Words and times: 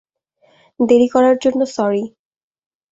দেরি 0.79 1.07
করার 1.07 1.35
জন্য 1.43 1.61
সরি। 1.75 2.03